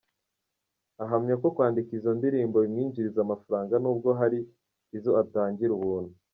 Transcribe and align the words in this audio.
Ahamya 1.03 1.35
ko 1.41 1.47
kwandika 1.55 1.91
izo 1.97 2.11
ndirimbo 2.19 2.57
bimwinjiriza 2.63 3.19
amafaranga 3.21 3.73
nubwo 3.83 4.09
hari 4.19 4.39
izo 4.97 5.11
atangira 5.23 5.71
ubuntu. 5.75 6.13